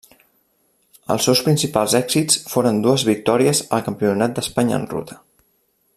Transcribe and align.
Els 1.15 1.27
seus 1.27 1.41
principals 1.49 1.93
èxits 1.99 2.39
foren 2.53 2.81
dues 2.87 3.05
victòries 3.11 3.63
al 3.79 3.85
Campionat 3.91 4.37
d'Espanya 4.39 4.81
en 4.83 4.93
ruta. 4.97 5.21